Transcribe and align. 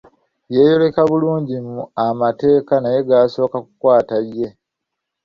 Yeeyoleka 0.53 1.01
bulungi 1.09 1.55
mu 1.67 1.79
amateeka 2.07 2.73
naye 2.83 2.99
gaasooka 3.09 3.57
ku 3.65 3.71
kwata 3.79 4.15
ye. 4.37 4.47